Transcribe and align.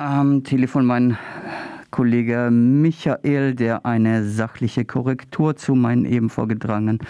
Am 0.00 0.44
Telefon 0.44 0.86
mein 0.86 1.18
Kollege 1.90 2.50
Michael, 2.52 3.56
der 3.56 3.84
eine 3.84 4.22
sachliche 4.22 4.84
Korrektur 4.84 5.56
zu 5.56 5.74
meinen 5.74 6.04
eben 6.04 6.30
vorgetragenen 6.30 7.00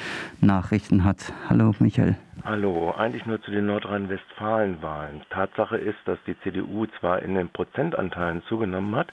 Nachrichten 0.40 1.04
hat. 1.04 1.34
Hallo 1.50 1.74
Michael. 1.80 2.16
Hallo, 2.44 2.94
eigentlich 2.96 3.26
nur 3.26 3.42
zu 3.42 3.50
den 3.50 3.66
Nordrhein-Westfalen-Wahlen. 3.66 5.20
Tatsache 5.28 5.76
ist, 5.76 5.98
dass 6.06 6.16
die 6.26 6.34
CDU 6.40 6.86
zwar 6.98 7.20
in 7.20 7.34
den 7.34 7.50
Prozentanteilen 7.50 8.42
zugenommen 8.48 8.96
hat, 8.96 9.08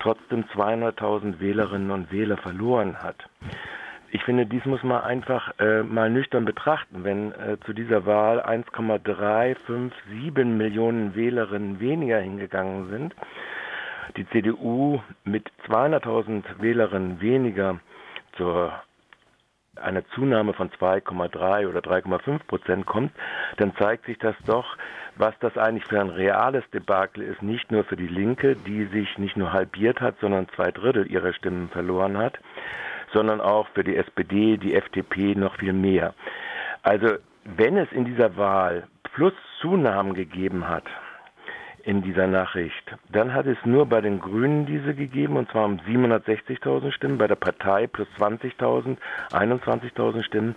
trotzdem 0.00 0.42
200.000 0.52 1.38
Wählerinnen 1.38 1.92
und 1.92 2.10
Wähler 2.10 2.36
verloren 2.38 2.96
hat. 2.96 3.30
Ich 4.14 4.22
finde, 4.22 4.46
dies 4.46 4.64
muss 4.64 4.82
man 4.84 5.02
einfach 5.02 5.58
äh, 5.58 5.82
mal 5.82 6.08
nüchtern 6.08 6.44
betrachten. 6.44 7.02
Wenn 7.02 7.32
äh, 7.32 7.58
zu 7.66 7.72
dieser 7.72 8.06
Wahl 8.06 8.40
1,357 8.40 10.44
Millionen 10.44 11.16
Wählerinnen 11.16 11.80
weniger 11.80 12.20
hingegangen 12.20 12.90
sind, 12.90 13.12
die 14.16 14.24
CDU 14.28 15.00
mit 15.24 15.50
200.000 15.66 16.44
Wählerinnen 16.60 17.20
weniger 17.20 17.80
zur 18.36 18.72
einer 19.74 20.06
Zunahme 20.10 20.52
von 20.52 20.70
2,3 20.70 21.68
oder 21.68 21.80
3,5 21.80 22.38
Prozent 22.46 22.86
kommt, 22.86 23.10
dann 23.56 23.74
zeigt 23.74 24.06
sich 24.06 24.18
das 24.18 24.36
doch, 24.46 24.76
was 25.16 25.34
das 25.40 25.58
eigentlich 25.58 25.86
für 25.86 26.00
ein 26.00 26.10
reales 26.10 26.62
Debakel 26.70 27.24
ist, 27.24 27.42
nicht 27.42 27.72
nur 27.72 27.82
für 27.82 27.96
die 27.96 28.06
Linke, 28.06 28.54
die 28.54 28.84
sich 28.84 29.18
nicht 29.18 29.36
nur 29.36 29.52
halbiert 29.52 30.00
hat, 30.00 30.14
sondern 30.20 30.48
zwei 30.50 30.70
Drittel 30.70 31.10
ihrer 31.10 31.32
Stimmen 31.32 31.68
verloren 31.70 32.16
hat, 32.16 32.38
sondern 33.14 33.40
auch 33.40 33.66
für 33.68 33.84
die 33.84 33.96
SPD, 33.96 34.58
die 34.58 34.74
FDP 34.74 35.34
noch 35.34 35.56
viel 35.56 35.72
mehr. 35.72 36.12
Also 36.82 37.16
wenn 37.44 37.78
es 37.78 37.90
in 37.92 38.04
dieser 38.04 38.36
Wahl 38.36 38.86
Pluszunahmen 39.14 40.12
gegeben 40.14 40.68
hat, 40.68 40.84
in 41.84 42.02
dieser 42.02 42.26
Nachricht. 42.26 42.96
Dann 43.10 43.34
hat 43.34 43.46
es 43.46 43.58
nur 43.64 43.86
bei 43.86 44.00
den 44.00 44.18
Grünen 44.18 44.64
diese 44.64 44.94
gegeben, 44.94 45.36
und 45.36 45.50
zwar 45.50 45.66
um 45.66 45.76
760.000 45.80 46.92
Stimmen, 46.92 47.18
bei 47.18 47.26
der 47.26 47.34
Partei 47.34 47.86
plus 47.86 48.08
20.000, 48.18 48.96
21.000 49.32 50.22
Stimmen. 50.22 50.56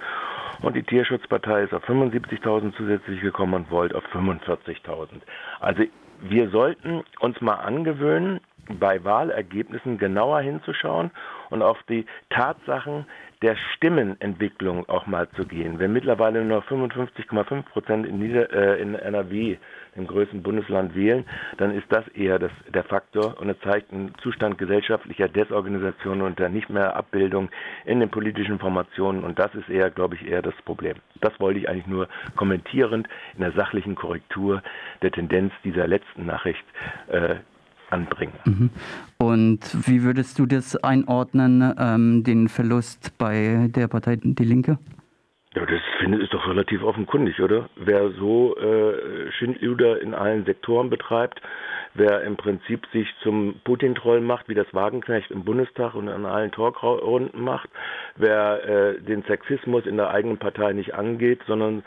Und 0.62 0.76
die 0.76 0.84
Tierschutzpartei 0.84 1.64
ist 1.64 1.74
auf 1.74 1.88
75.000 1.88 2.74
zusätzlich 2.78 3.22
gekommen 3.22 3.54
und 3.54 3.72
Volt 3.72 3.94
auf 3.94 4.06
45.000. 4.14 5.22
Also 5.60 5.84
wir 6.22 6.50
sollten 6.50 7.04
uns 7.20 7.40
mal 7.42 7.56
angewöhnen, 7.56 8.40
bei 8.70 9.04
Wahlergebnissen 9.04 9.98
genauer 9.98 10.42
hinzuschauen 10.42 11.12
und 11.50 11.62
auf 11.62 11.78
die 11.88 12.06
Tatsachen 12.30 13.06
der 13.42 13.56
Stimmenentwicklung 13.76 14.90
auch 14.90 15.06
mal 15.06 15.30
zu 15.36 15.46
gehen. 15.46 15.80
Wenn 15.80 15.94
mittlerweile 15.94 16.44
nur 16.44 16.58
noch 16.58 16.68
55,5 16.68 17.64
Prozent 17.64 18.08
in, 18.08 18.22
äh, 18.36 18.76
in 18.78 18.96
NRW, 18.96 19.58
dem 19.96 20.08
größten 20.08 20.44
Bundesland, 20.44 20.96
wählen, 20.96 21.26
dann 21.58 21.72
ist 21.72 21.86
das 21.90 22.08
eher 22.10 22.40
das, 22.40 22.52
der 22.74 22.84
Faktor 22.84 23.40
und 23.40 23.50
es 23.50 23.60
zeigt 23.62 23.92
einen 23.92 24.14
Zustand 24.22 24.58
gesellschaftlicher 24.58 25.28
Desorganisation 25.28 26.22
und 26.22 26.40
der 26.40 26.50
nicht 26.50 26.70
mehr 26.70 26.96
Abbildung 26.96 27.50
in 27.86 28.00
den 28.00 28.10
politischen 28.10 28.60
Formationen 28.60 29.24
und 29.24 29.38
das 29.40 29.54
ist 29.56 29.70
eher, 29.70 29.90
glaube 29.90 30.16
ich, 30.16 30.28
eher 30.28 30.42
das 30.42 30.56
Problem. 30.66 30.96
Das 31.22 31.40
wollte 31.40 31.60
ich 31.60 31.70
eigentlich 31.70 31.88
nur 31.88 32.08
kommentierend 32.36 33.08
in 33.36 33.42
der 33.42 33.52
sachlichen 33.52 33.96
Korrektur 33.96 34.62
der 35.02 35.12
Tendenz 35.12 35.54
dieser 35.64 35.88
letzten 35.88 36.26
Nachricht 36.26 36.66
äh, 37.08 37.36
anbringen. 37.90 38.34
Mhm. 38.46 38.70
Und 39.18 39.88
wie 39.88 40.04
würdest 40.04 40.40
du 40.40 40.46
das 40.46 40.76
einordnen, 40.84 41.74
ähm, 41.80 42.24
den 42.24 42.50
Verlust 42.50 43.18
bei 43.18 43.70
der 43.70 43.88
Partei 43.88 44.18
Die 44.22 44.44
Linke? 44.44 44.78
Ja, 45.56 45.66
das 45.66 45.82
finde 46.00 46.22
ich 46.22 46.30
doch 46.30 46.48
relativ 46.48 46.84
offenkundig, 46.84 47.40
oder? 47.42 47.70
Wer 47.78 48.12
so 48.12 48.56
äh, 48.58 49.32
Schindluder 49.32 50.02
in 50.02 50.14
allen 50.14 50.46
Sektoren 50.46 50.90
betreibt, 50.90 51.42
wer 51.98 52.22
im 52.22 52.38
Prinzip 52.38 52.86
sich 52.94 53.08
zum 53.24 53.60
Putin-Troll 53.64 54.22
macht, 54.22 54.48
wie 54.50 54.54
das 54.54 54.72
Wagenknecht 54.74 55.32
im 55.32 55.44
Bundestag 55.44 55.96
und 55.96 56.10
an 56.10 56.26
allen 56.26 56.52
Talkrunden 56.52 57.44
macht, 57.44 57.70
wer 58.16 58.64
äh, 58.64 59.02
den 59.02 59.24
Sexismus 59.24 59.86
in 59.86 59.98
der 59.98 60.12
eigenen 60.12 60.38
Partei 60.38 60.74
nicht 60.74 60.94
angeht, 60.94 61.42
sondern 61.48 61.84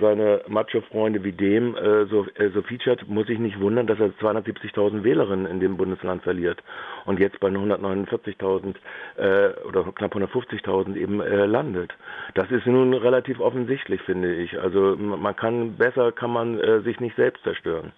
seine 0.00 0.42
Macho-Freunde 0.48 1.24
wie 1.24 1.32
dem 1.32 1.76
äh, 1.76 2.06
so, 2.06 2.26
äh, 2.34 2.50
so 2.50 2.62
featured, 2.62 3.08
muss 3.08 3.28
ich 3.28 3.38
nicht 3.38 3.60
wundern, 3.60 3.86
dass 3.86 4.00
er 4.00 4.08
270.000 4.08 5.04
Wählerinnen 5.04 5.46
in 5.46 5.60
dem 5.60 5.76
Bundesland 5.76 6.22
verliert 6.22 6.62
und 7.06 7.20
jetzt 7.20 7.40
bei 7.40 7.48
149.000 7.48 8.74
äh, 9.16 9.66
oder 9.66 9.84
knapp 9.92 10.14
150.000 10.14 10.96
eben 10.96 11.20
äh, 11.20 11.46
landet. 11.46 11.94
Das 12.34 12.50
ist 12.50 12.66
nun 12.66 12.94
relativ 12.94 13.40
offensichtlich, 13.40 14.00
finde 14.02 14.34
ich. 14.34 14.58
Also 14.60 14.96
man 14.96 15.36
kann 15.36 15.76
besser 15.76 16.12
kann 16.12 16.30
man 16.30 16.58
äh, 16.60 16.80
sich 16.80 17.00
nicht 17.00 17.16
selbst 17.16 17.42
zerstören 17.44 17.92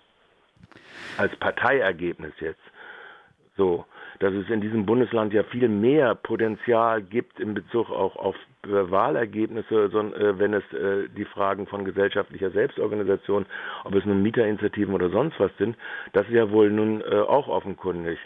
als 1.16 1.34
Parteiergebnis 1.36 2.32
jetzt. 2.40 2.60
So, 3.56 3.86
dass 4.18 4.32
es 4.34 4.48
in 4.50 4.60
diesem 4.60 4.86
Bundesland 4.86 5.32
ja 5.32 5.42
viel 5.44 5.68
mehr 5.68 6.14
Potenzial 6.14 7.02
gibt 7.02 7.40
in 7.40 7.54
Bezug 7.54 7.90
auch 7.90 8.16
auf 8.16 8.36
äh, 8.64 8.90
Wahlergebnisse, 8.90 9.84
äh, 9.84 10.38
wenn 10.38 10.54
es 10.54 10.64
äh, 10.72 11.08
die 11.16 11.24
Fragen 11.24 11.66
von 11.66 11.84
gesellschaftlicher 11.84 12.50
Selbstorganisation, 12.50 13.46
ob 13.84 13.94
es 13.94 14.04
nun 14.04 14.22
Mieterinitiativen 14.22 14.94
oder 14.94 15.10
sonst 15.10 15.38
was 15.38 15.50
sind, 15.58 15.76
das 16.12 16.26
ist 16.26 16.34
ja 16.34 16.50
wohl 16.50 16.70
nun 16.70 17.02
auch 17.02 17.48
offenkundig. 17.48 18.18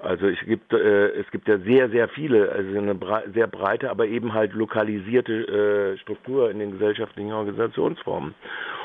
Also 0.00 0.28
es 0.28 0.38
gibt, 0.40 0.72
es 0.72 1.28
gibt 1.30 1.48
ja 1.48 1.58
sehr, 1.58 1.88
sehr 1.90 2.08
viele, 2.08 2.50
also 2.50 2.78
eine 2.78 2.96
sehr 3.34 3.46
breite, 3.46 3.90
aber 3.90 4.06
eben 4.06 4.32
halt 4.32 4.52
lokalisierte 4.52 5.96
Struktur 6.00 6.50
in 6.50 6.58
den 6.60 6.72
gesellschaftlichen 6.72 7.32
Organisationsformen. 7.32 8.34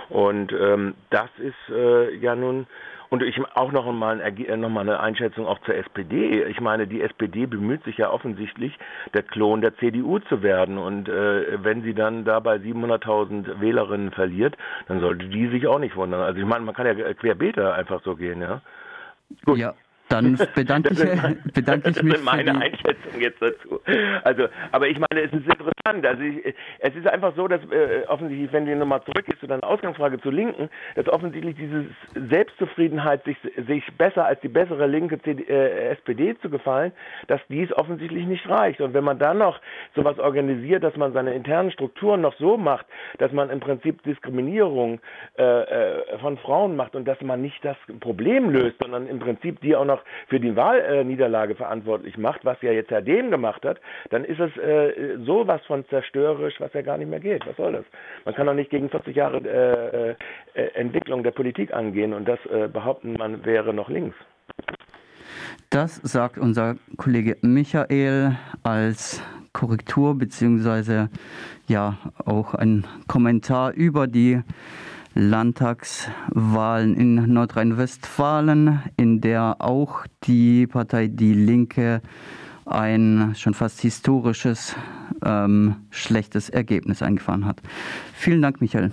Und 0.10 0.52
ähm, 0.54 0.96
das 1.10 1.30
ist 1.38 1.76
ja 2.22 2.36
nun 2.36 2.66
und 3.14 3.22
ich 3.22 3.40
auch 3.54 3.72
noch 3.72 3.86
mal, 3.92 4.22
äh, 4.22 4.58
noch 4.58 4.70
mal 4.70 4.82
eine 4.82 5.00
Einschätzung 5.00 5.46
auch 5.46 5.60
zur 5.66 5.76
SPD. 5.76 6.46
Ich 6.46 6.60
meine, 6.60 6.88
die 6.88 7.00
SPD 7.04 7.46
bemüht 7.46 7.84
sich 7.84 8.00
ja 8.00 8.10
offensichtlich, 8.10 8.76
der 9.14 9.22
Klon 9.22 9.62
der 9.62 9.78
CDU 9.78 10.18
zu 10.18 10.42
werden. 10.42 10.80
Und 10.80 11.08
äh, 11.10 11.64
wenn 11.64 11.84
sie 11.84 11.94
dann 11.94 12.26
dabei 12.26 12.56
700.000 12.56 13.62
Wählerinnen 13.62 14.10
verliert, 14.10 14.58
dann 14.88 15.00
sollte 15.00 15.28
die 15.28 15.48
sich 15.50 15.68
auch 15.68 15.78
nicht 15.78 15.96
wundern. 15.96 16.22
Also 16.22 16.40
ich 16.40 16.46
meine, 16.48 16.66
man 16.66 16.74
kann 16.74 16.88
ja 16.88 17.14
querbeet 17.14 17.60
einfach 17.60 18.02
so 18.02 18.16
gehen, 18.16 18.42
ja. 18.42 18.62
Gut. 19.46 19.60
Ja, 19.60 19.76
dann 20.14 20.38
bedanke 20.56 20.94
ich, 20.94 21.54
bedanke 21.54 21.90
ich 21.90 22.04
mich. 22.04 22.14
Das 22.14 22.22
ist 22.22 22.26
meine 22.26 22.62
Einschätzung 22.62 23.20
jetzt 23.20 23.42
dazu. 23.42 23.82
Also, 24.24 24.48
aber 24.72 24.88
ich 24.88 24.98
meine, 25.00 25.26
es 25.26 25.34
ist 25.34 25.46
interessant. 25.46 26.06
Also 26.06 26.22
ich, 26.22 26.54
es 26.80 26.96
ist 26.96 27.08
einfach 27.08 27.36
so, 27.36 27.48
dass 27.48 27.62
äh, 27.72 28.06
offensichtlich, 28.08 28.52
wenn 28.54 28.66
wir 28.66 28.76
nochmal 28.76 29.04
zurückgehen 29.04 29.38
zu 29.40 29.48
deiner 29.48 29.64
Ausgangsfrage 29.64 30.22
zu 30.22 30.30
Linken, 30.30 30.70
dass 30.96 31.08
offensichtlich 31.08 31.56
diese 31.56 31.86
Selbstzufriedenheit, 32.30 33.24
sich, 33.24 33.38
sich 33.68 33.84
besser 33.98 34.26
als 34.26 34.40
die 34.42 34.48
bessere 34.48 34.88
linke 34.88 35.22
CD, 35.22 35.44
äh, 35.44 35.90
SPD 35.90 36.38
zu 36.40 36.50
gefallen, 36.50 36.92
dass 37.28 37.42
dies 37.50 37.72
offensichtlich 37.74 38.26
nicht 38.26 38.48
reicht. 38.48 38.82
Und 38.82 38.94
wenn 38.94 39.04
man 39.04 39.20
dann 39.20 39.40
noch 39.40 39.60
sowas 39.96 40.20
organisiert, 40.20 40.84
dass 40.84 40.96
man 40.96 41.14
seine 41.14 41.34
internen 41.34 41.72
Strukturen 41.72 42.22
noch 42.22 42.36
so 42.38 42.58
macht, 42.58 42.86
dass 43.18 43.32
man 43.32 43.50
im 43.50 43.60
Prinzip 43.60 44.04
Diskriminierung 44.04 45.00
äh, 45.38 45.44
äh 45.44 46.18
von 46.20 46.38
Frauen 46.38 46.76
macht 46.76 46.96
und 46.96 47.06
dass 47.06 47.20
man 47.22 47.42
nicht 47.42 47.64
das 47.66 47.78
Problem 48.00 48.50
löst, 48.52 48.76
sondern 48.82 49.08
im 49.08 49.20
Prinzip 49.20 49.60
die 49.62 49.76
auch 49.76 49.86
noch 49.86 50.03
für 50.28 50.40
die 50.40 50.56
Wahlniederlage 50.56 51.56
verantwortlich 51.56 52.18
macht, 52.18 52.46
was 52.46 52.62
ja 52.62 52.72
jetzt 52.72 52.92
Herr 52.92 53.02
Dehm 53.02 53.32
gemacht 53.32 53.66
hat, 53.66 53.80
dann 54.10 54.24
ist 54.26 54.40
es 54.40 54.56
äh, 54.58 55.18
sowas 55.26 55.62
von 55.68 55.86
zerstörerisch, 55.90 56.56
was 56.60 56.74
ja 56.74 56.82
gar 56.82 56.98
nicht 56.98 57.10
mehr 57.10 57.20
geht. 57.20 57.46
Was 57.46 57.58
soll 57.58 57.74
das? 57.74 57.86
Man 58.26 58.36
kann 58.36 58.48
doch 58.48 58.54
nicht 58.54 58.70
gegen 58.70 58.90
40 58.90 59.16
Jahre 59.16 60.18
äh, 60.56 60.60
äh, 60.60 60.68
Entwicklung 60.76 61.24
der 61.24 61.32
Politik 61.32 61.74
angehen 61.74 62.14
und 62.14 62.28
das 62.28 62.40
äh, 62.46 62.68
behaupten, 62.68 63.14
man 63.14 63.46
wäre 63.46 63.74
noch 63.74 63.90
links. 63.90 64.16
Das 65.70 65.96
sagt 65.96 66.38
unser 66.38 66.76
Kollege 66.98 67.38
Michael 67.42 68.38
als 68.64 69.24
Korrektur 69.54 70.18
beziehungsweise 70.18 71.10
ja 71.68 71.98
auch 72.26 72.54
ein 72.54 72.86
Kommentar 73.08 73.74
über 73.74 74.08
die 74.08 74.42
Landtagswahlen 75.16 76.96
in 76.96 77.34
Nordrhein-Westfalen, 77.34 78.82
in 78.98 79.22
der 79.22 79.58
auch 79.60 80.06
die 80.24 80.68
Partei 80.68 81.08
Die 81.08 81.34
Linke 81.34 82.02
ein 82.66 83.34
schon 83.36 83.54
fast 83.54 83.82
historisches 83.82 84.76
ähm, 85.24 85.76
schlechtes 85.92 86.50
Ergebnis 86.50 87.02
eingefahren 87.02 87.46
hat. 87.46 87.62
Vielen 88.14 88.42
Dank, 88.42 88.62
Michael. 88.62 88.92